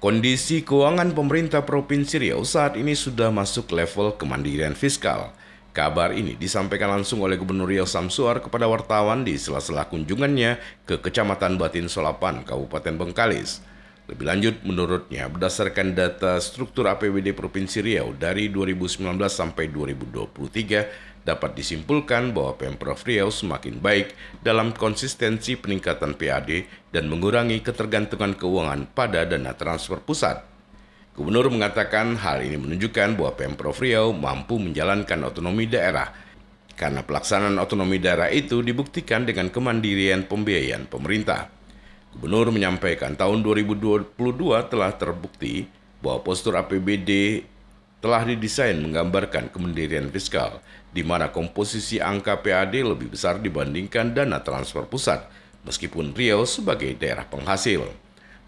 [0.00, 5.36] Kondisi keuangan pemerintah Provinsi Riau saat ini sudah masuk level kemandirian fiskal.
[5.76, 10.56] Kabar ini disampaikan langsung oleh Gubernur Riau Samsuar kepada wartawan di sela-sela kunjungannya
[10.88, 13.60] ke Kecamatan Batin Solapan, Kabupaten Bengkalis.
[14.08, 22.32] Lebih lanjut, menurutnya berdasarkan data struktur APBD Provinsi Riau dari 2019 sampai 2023, dapat disimpulkan
[22.32, 29.52] bahwa Pemprov Riau semakin baik dalam konsistensi peningkatan PAD dan mengurangi ketergantungan keuangan pada dana
[29.52, 30.40] transfer pusat.
[31.12, 36.08] Gubernur mengatakan hal ini menunjukkan bahwa Pemprov Riau mampu menjalankan otonomi daerah
[36.80, 41.52] karena pelaksanaan otonomi daerah itu dibuktikan dengan kemandirian pembiayaan pemerintah.
[42.16, 44.16] Gubernur menyampaikan tahun 2022
[44.72, 45.68] telah terbukti
[46.00, 47.44] bahwa postur APBD
[48.00, 54.84] telah didesain menggambarkan kemandirian fiskal, di mana komposisi angka PAD lebih besar dibandingkan dana transfer
[54.90, 55.22] pusat,
[55.62, 57.86] meskipun Riau sebagai daerah penghasil.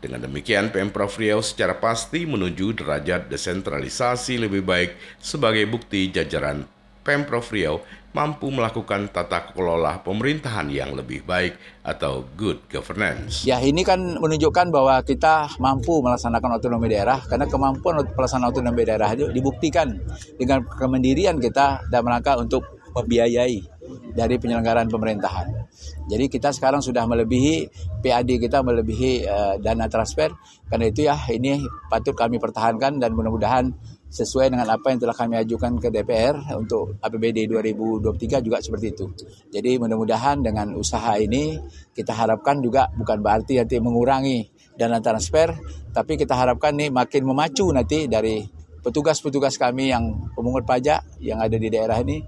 [0.02, 6.66] Dengan demikian, Pemprov Riau secara pasti menuju derajat desentralisasi lebih baik sebagai bukti jajaran
[7.02, 13.42] Pemprov Riau mampu melakukan tata kelola pemerintahan yang lebih baik atau good governance.
[13.48, 19.08] Ya ini kan menunjukkan bahwa kita mampu melaksanakan otonomi daerah karena kemampuan pelaksanaan otonomi daerah
[19.16, 19.96] itu dibuktikan
[20.36, 23.64] dengan kemandirian kita dan rangka untuk membiayai
[24.12, 25.61] dari penyelenggaraan pemerintahan.
[26.10, 27.70] Jadi kita sekarang sudah melebihi
[28.02, 30.34] PAD kita melebihi uh, dana transfer
[30.66, 33.70] karena itu ya ini patut kami pertahankan dan mudah-mudahan
[34.12, 39.08] sesuai dengan apa yang telah kami ajukan ke DPR untuk APBD 2023 juga seperti itu.
[39.48, 41.56] Jadi mudah-mudahan dengan usaha ini
[41.96, 45.56] kita harapkan juga bukan berarti nanti mengurangi dana transfer,
[45.96, 48.44] tapi kita harapkan nih makin memacu nanti dari
[48.84, 52.20] petugas-petugas kami yang pemungut pajak yang ada di daerah ini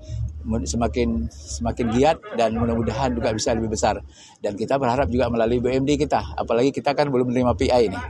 [0.45, 3.99] semakin semakin giat dan mudah-mudahan juga bisa lebih besar.
[4.39, 8.01] Dan kita berharap juga melalui BMD kita, apalagi kita kan belum menerima PI ini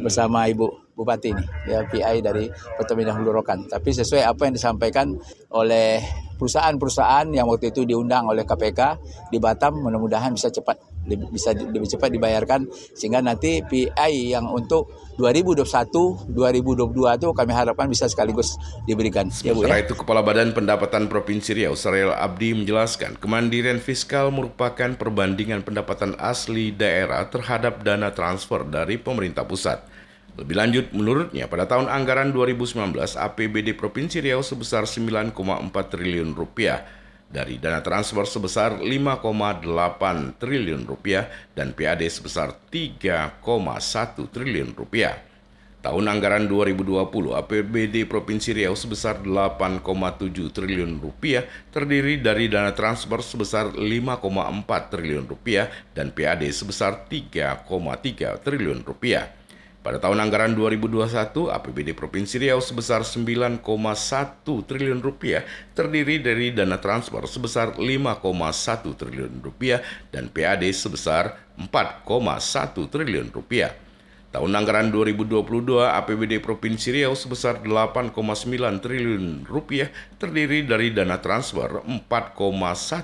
[0.00, 2.46] bersama Ibu Bupati ini, ya PI dari
[2.78, 3.66] Pertamina Hulu Rokan.
[3.66, 5.16] Tapi sesuai apa yang disampaikan
[5.50, 5.98] oleh
[6.40, 8.80] perusahaan-perusahaan yang waktu itu diundang oleh KPK
[9.28, 10.80] di Batam, mudah-mudahan bisa cepat
[11.30, 18.08] bisa lebih cepat dibayarkan sehingga nanti PI yang untuk 2021 2022 itu kami harapkan bisa
[18.08, 18.56] sekaligus
[18.88, 19.28] diberikan.
[19.44, 19.80] Ya, Bu, ya?
[19.80, 26.72] itu Kepala Badan Pendapatan Provinsi Riau Sarel Abdi menjelaskan kemandirian fiskal merupakan perbandingan pendapatan asli
[26.72, 29.84] daerah terhadap dana transfer dari pemerintah pusat.
[30.38, 35.36] Lebih lanjut, menurutnya pada tahun anggaran 2019 APBD Provinsi Riau sebesar 9,4
[35.68, 36.99] triliun rupiah
[37.30, 39.62] dari dana transfer sebesar 5,8
[40.42, 43.38] triliun rupiah dan PAD sebesar 3,1
[44.34, 45.30] triliun rupiah.
[45.80, 47.08] Tahun anggaran 2020
[47.40, 55.72] APBD Provinsi Riau sebesar 8,7 triliun rupiah terdiri dari dana transfer sebesar 5,4 triliun rupiah
[55.96, 57.64] dan PAD sebesar 3,3
[58.44, 59.39] triliun rupiah.
[59.80, 63.64] Pada tahun anggaran 2021, APBD Provinsi Riau sebesar 9,1
[64.44, 65.40] triliun rupiah
[65.72, 68.20] terdiri dari dana transfer sebesar 5,1
[68.92, 69.80] triliun rupiah
[70.12, 72.04] dan PAD sebesar 4,1
[72.92, 73.72] triliun rupiah.
[74.28, 75.48] Tahun anggaran 2022
[75.80, 78.12] APBD Provinsi Riau sebesar 8,9
[78.84, 79.88] triliun rupiah
[80.20, 82.36] terdiri dari dana transfer 4,1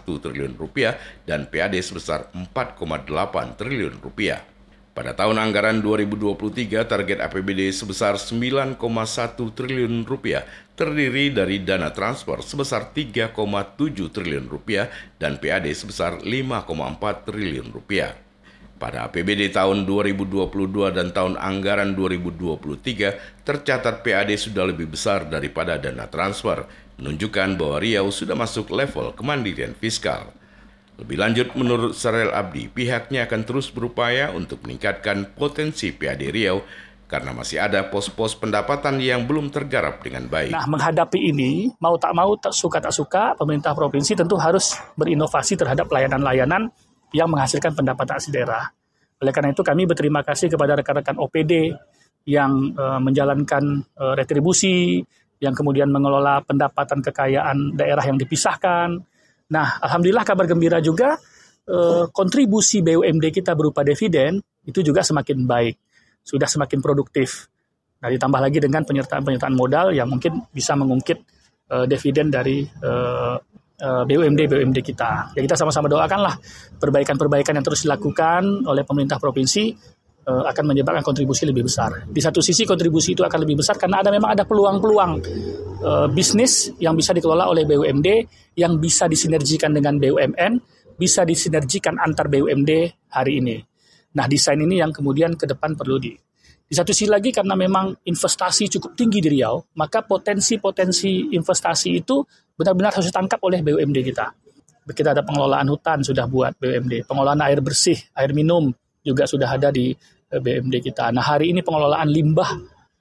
[0.05, 4.56] triliun rupiah dan PAD sebesar 4,8 triliun rupiah.
[4.97, 8.81] Pada tahun anggaran 2023, target APBD sebesar 9,1
[9.53, 13.37] triliun rupiah terdiri dari dana transfer sebesar 3,7
[14.09, 14.89] triliun rupiah
[15.21, 18.17] dan PAD sebesar 5,4 triliun rupiah.
[18.81, 20.49] Pada APBD tahun 2022
[20.89, 26.65] dan tahun anggaran 2023, tercatat PAD sudah lebih besar daripada dana transfer,
[26.97, 30.33] menunjukkan bahwa Riau sudah masuk level kemandirian fiskal.
[30.97, 36.65] Lebih lanjut, menurut Sarel Abdi, pihaknya akan terus berupaya untuk meningkatkan potensi PAD Riau
[37.07, 40.51] karena masih ada pos-pos pendapatan yang belum tergarap dengan baik.
[40.51, 45.55] Nah, menghadapi ini, mau tak mau, tak suka tak suka, pemerintah provinsi tentu harus berinovasi
[45.55, 46.67] terhadap layanan-layanan
[47.15, 48.67] yang menghasilkan pendapatan asli daerah.
[49.23, 51.77] Oleh karena itu, kami berterima kasih kepada rekan-rekan OPD
[52.27, 54.99] yang uh, menjalankan uh, retribusi,
[55.39, 58.99] yang kemudian mengelola pendapatan kekayaan daerah yang dipisahkan,
[59.47, 61.15] Nah, alhamdulillah kabar gembira juga
[61.67, 65.77] eh, kontribusi BUMD kita berupa dividen itu juga semakin baik,
[66.27, 67.47] sudah semakin produktif.
[68.03, 71.19] Nah, ditambah lagi dengan penyertaan-penyertaan modal yang mungkin bisa mengungkit
[71.71, 73.37] eh, dividen dari eh,
[73.77, 75.37] BUMD BUMD kita.
[75.37, 76.41] Ya kita sama-sama doakanlah
[76.81, 79.95] perbaikan-perbaikan yang terus dilakukan oleh pemerintah provinsi
[80.27, 82.09] akan menyebabkan kontribusi lebih besar.
[82.09, 85.13] Di satu sisi kontribusi itu akan lebih besar karena ada memang ada peluang-peluang
[85.83, 88.09] uh, bisnis yang bisa dikelola oleh BUMD
[88.57, 90.53] yang bisa disinergikan dengan BUMN,
[90.97, 92.71] bisa disinergikan antar BUMD
[93.13, 93.57] hari ini.
[94.17, 96.17] Nah, desain ini yang kemudian ke depan perlu di
[96.67, 102.27] Di satu sisi lagi karena memang investasi cukup tinggi di Riau, maka potensi-potensi investasi itu
[102.59, 104.35] benar-benar harus ditangkap oleh BUMD kita.
[104.83, 109.71] Kita ada pengelolaan hutan sudah buat BUMD, pengelolaan air bersih, air minum juga sudah ada
[109.71, 111.15] di eh, BUMD kita.
[111.15, 112.51] Nah hari ini pengelolaan limbah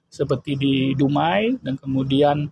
[0.06, 2.46] seperti di Dumai dan kemudian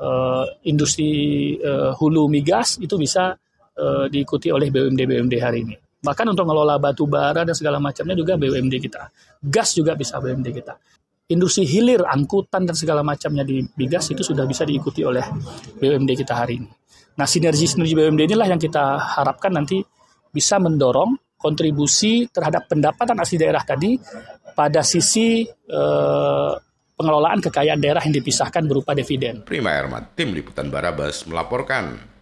[0.00, 3.32] uh, industri uh, hulu migas itu bisa
[3.76, 5.76] uh, diikuti oleh BUMD BUMD hari ini.
[5.76, 9.02] Bahkan untuk mengelola batu bara dan segala macamnya juga BUMD kita.
[9.42, 10.74] Gas juga bisa BUMD kita.
[11.26, 15.26] Industri hilir, angkutan dan segala macamnya di migas itu sudah bisa diikuti oleh
[15.82, 16.70] BUMD kita hari ini.
[17.16, 19.82] Nah, sinergi-sinergi BUMD inilah yang kita harapkan nanti
[20.30, 23.96] bisa mendorong kontribusi terhadap pendapatan asli daerah tadi
[24.56, 26.52] pada sisi eh,
[26.96, 29.44] pengelolaan kekayaan daerah yang dipisahkan berupa dividen.
[29.44, 32.15] Prima Ermat, Tim Liputan Barabas melaporkan.